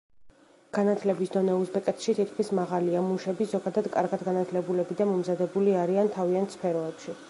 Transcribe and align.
განათლების 0.77 1.33
დონე 1.35 1.57
უზბეკეთში 1.65 2.15
თითქმის 2.21 2.49
მაღალია, 2.61 3.05
მუშები, 3.11 3.49
ზოგადად, 3.55 3.93
კარგად 3.99 4.27
განათლებულები 4.31 5.01
და 5.03 5.11
მომზადებული 5.15 5.81
არიან 5.85 6.13
თავიანთ 6.19 6.59
სფეროებში. 6.61 7.17